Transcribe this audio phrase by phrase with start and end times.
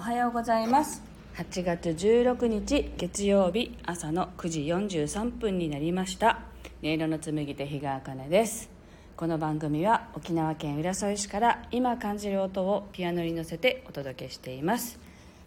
[0.00, 1.02] おはようございます。
[1.34, 6.38] 8月16日月曜日朝の9時43分になりました。
[6.82, 8.70] 音色の紡手日川茜です。
[9.14, 14.98] この番組は沖縄県浦添市から今感じる音をピアノに乗せてお届けしています。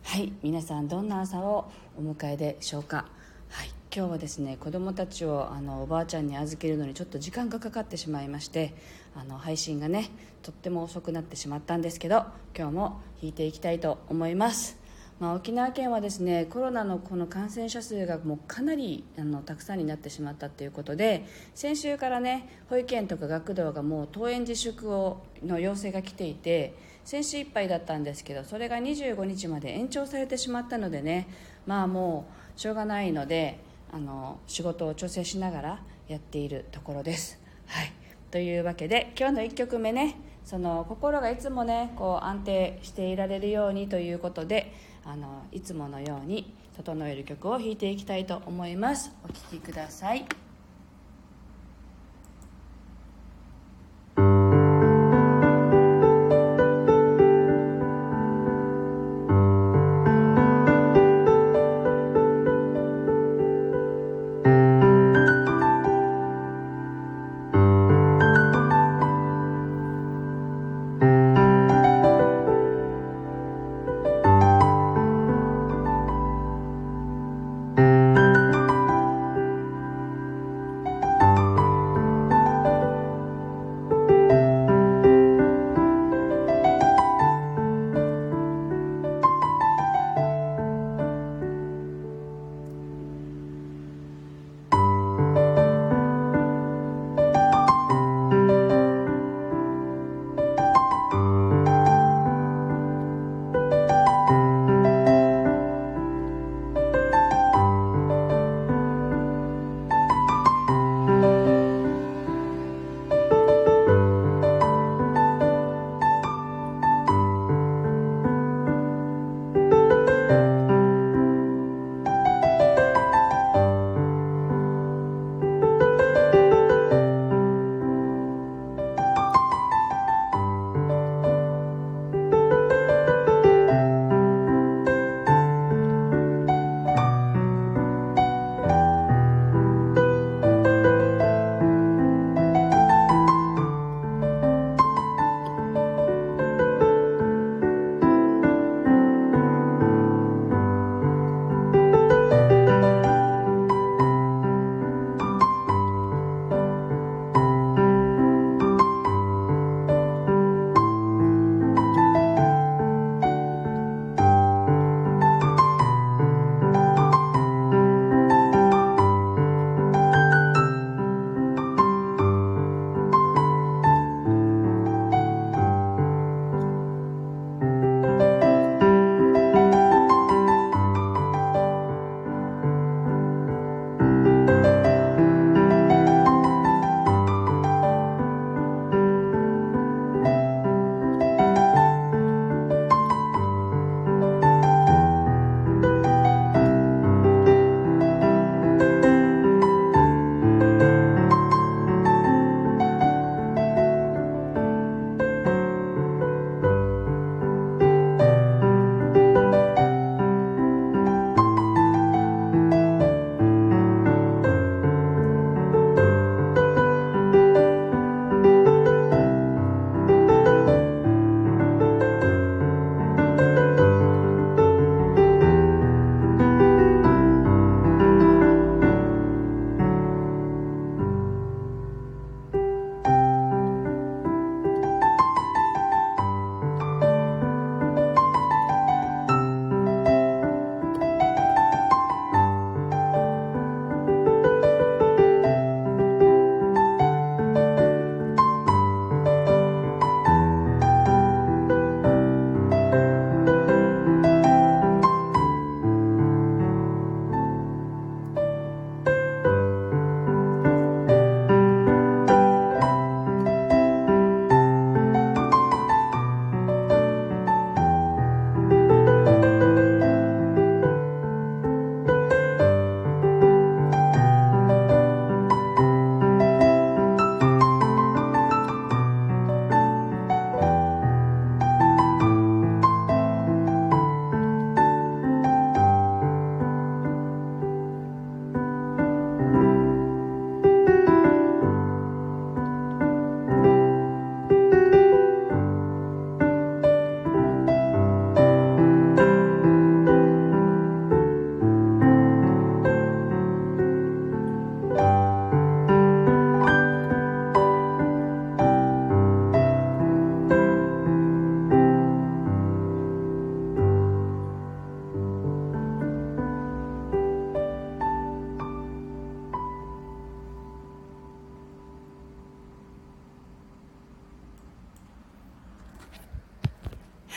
[0.04, 3.08] はい皆さんどんな朝をお迎えでしょうか。
[3.50, 3.83] はい。
[3.96, 8.74] 今日はですね子供たちをあのおばあちゃんに預けるのにちょっと時間がかかってしまいまして
[9.16, 10.10] あの配信がね
[10.42, 12.26] とっても遅くなってしまったんですけど
[12.58, 14.80] 今日も弾いていきたいと思います。
[15.20, 26.74] まあ、沖縄県はですねコロナのこの感染者数がもうかなりあのたくさんになってしまったということで先週からね保育園とか学童がもう登園自粛をの要請が来ていて
[27.06, 31.28] 先週いっぱいだったんですけどそれが25日まで延長されてしまったのでね
[31.68, 32.26] まあも
[32.58, 33.60] うしょうがないので
[33.94, 37.40] あの仕事を調整しながらやっているところです。
[37.68, 37.94] はい。
[38.32, 44.74] というわけで今日の1曲目ねその心がいつもねこう安定していられるようにということで
[45.06, 49.12] あのいつものように整える曲を弾いていきたいと思います。
[49.24, 50.43] お聴きください。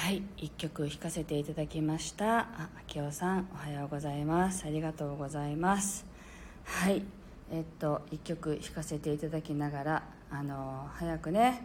[0.07, 2.39] はい一曲弾かせていただきました。
[2.39, 4.65] あ明夫さんおはようございます。
[4.65, 6.07] ありがとうございます。
[6.65, 7.03] はい
[7.51, 11.61] えっと一曲弾かせていただきながらあの早くね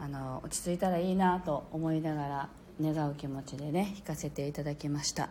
[0.00, 2.48] あの落ち着いたらいいなと思いながら
[2.80, 5.28] 願う気持ちでね弾かせていただきました。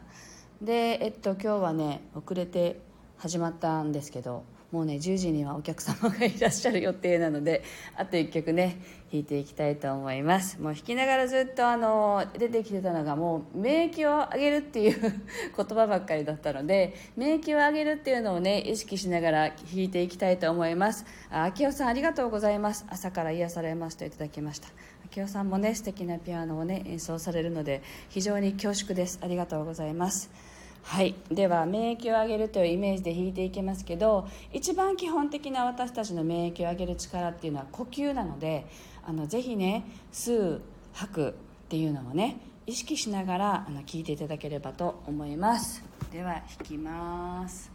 [0.62, 2.80] でえっと今日はね遅れて
[3.22, 7.64] 始まったんですけどもうね10時にはお客様がいらっしゃる予定なので
[7.96, 8.82] あと1曲ね
[9.12, 10.60] 弾いていきたいと思います。
[10.60, 15.00] もう弾きながらずっとあの出てきてたのがもう免疫を上げるっていう
[15.56, 21.06] 言葉ばっかりだったので免疫を上げるっていうのをね意識しながら弾いていきたいと思います。
[21.30, 22.88] あ明夫さんありがとうございます。
[22.90, 24.70] 朝から癒されますといただきました。
[25.16, 29.20] 明夫さんもね素敵なピアノをね演奏されるので非常に恐縮です。
[29.22, 30.51] ありがとうございます。
[30.84, 31.16] はい。
[31.30, 38.66] では免疫を上げるというイメージで引いていきますけど一番基本的な私たちの免疫を上げる力っていうのは呼吸なので
[39.06, 40.62] あのぜひね吸う
[40.94, 41.34] 吐くっ
[41.70, 42.38] ていうのをね
[42.68, 45.84] 意識しながらあの聞いていただければと思います。
[46.12, 47.71] では引きます。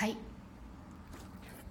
[0.00, 0.16] はい。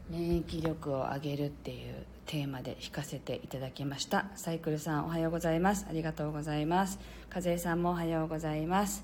[0.07, 4.27] 免疫力を上げるっていうテーマで弾かせていただきました。
[4.35, 5.87] サイクルさんおはようございます。
[5.89, 6.99] ありがとうございます。
[7.31, 9.03] 風さんもおはようございます。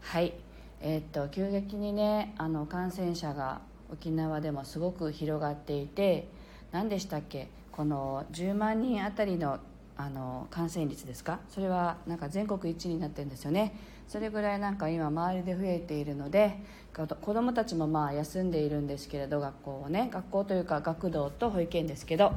[0.00, 0.32] はい。
[0.80, 3.60] えー、っと急激にねあの感染者が
[3.92, 6.28] 沖縄でもすごく広がっていて
[6.70, 7.48] 何でしたっけ？
[7.72, 9.60] この10万人あたりの
[9.96, 11.40] あの感染率ですか？
[11.50, 13.76] それはなんか全国一になってるんですよね。
[14.08, 16.58] それぐらいなんか今周りで増えているので
[16.92, 22.32] 子どもたちもまあ休んでいるんですけれど学校をね学校というか学童と保育園ですけど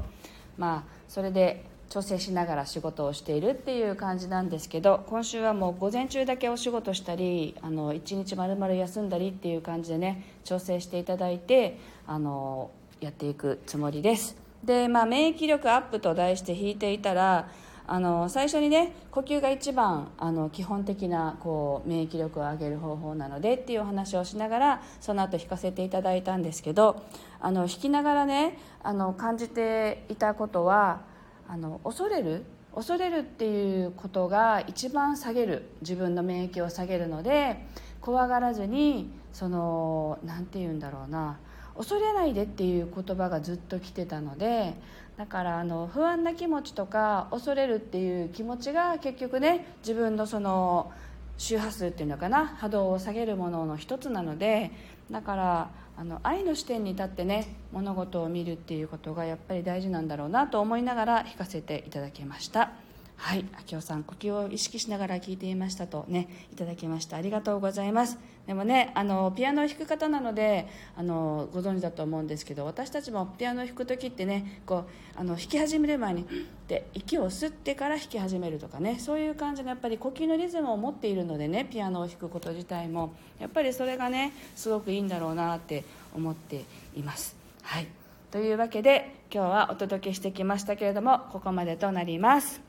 [0.57, 12.71] まあそれで調整しながら仕事をしているっていう感じなんですけど今週はもう午前中だけお仕事したりあの1日丸々休んだりっていう感じでね調整していただいてあの
[13.01, 14.44] やっていくつもりです。
[14.65, 17.47] で、まあ、免疫力アップと題して弾いていたら
[17.87, 27.03] あの最初にね呼吸が一番あの基本的なこう免疫力を上げる方法なのでっていうお話をしながらその後弾かせていただいたんですけど
[27.39, 31.01] あの弾きながらねあの感じていたことは
[31.47, 32.43] あの恐れる
[32.73, 37.65] 恐れるっていうことが一番下げる自分の免疫を下げるので
[38.01, 41.37] 怖がらずにその何て言うんだろうな
[41.77, 44.73] 恐れないでっていう言葉がずっと来てたので
[45.17, 50.91] だからあの不安な気持ちとか恐れるっていう気持ちが結局ね自分のその
[51.37, 54.71] 周波数っていうのかな波動を下げるものの一つなので
[55.11, 62.84] だからあの愛の視点に立ってね物事を見るっていうことがやっぱり大事なんだろうなと思いながら弾かせていただきました。
[63.17, 67.17] はい明夫さん呼吸を意識しながら聞いていましたとねいただきました。
[67.17, 68.17] ありがとうございます。
[68.45, 74.85] でもねあのピアノを弾く方なのであのご存知だと思うんですけど私たちもピアノを弾く時ってねこ
[75.17, 76.25] うあの弾き始める前に
[76.67, 87.35] で息を吸ってから弾き始めるとかねそういう感じのやっぱり呼吸のリズムを持っているのでねピアノを弾くこと自体もやっぱりそれがねすごくいいんだろうなって思っています。
[87.63, 87.87] はい。
[88.29, 92.64] というわけで今日はお届けしてきましたけれどもここまでとなります。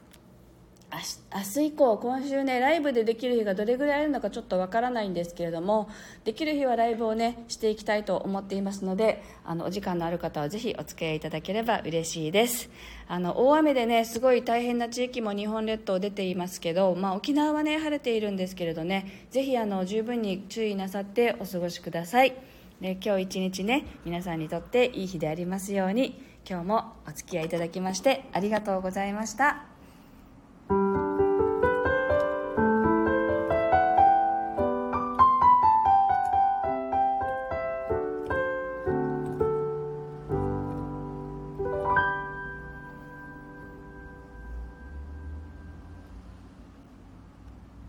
[0.93, 5.91] 明日以降、今週ね、ライブでできる日がどれぐらいあるのかちょっとわからないんですけれども、
[6.25, 12.71] できる日はライブをね、していきたいと思っていますので、あの、お時間のある方はぜひお付き合いいただければ嬉しいです。
[13.09, 22.35] あの、大雨でね、すごい大変な地域も日本列島出ていますけど、まあ、沖縄はね、晴れているんですけれどね、ぜひあの、十分に注意なさってお過ごしください。
[22.81, 29.76] で今日一日ね、皆さんにとっていい日でありますように、今日もお付き合いいただきましてありがとうございました。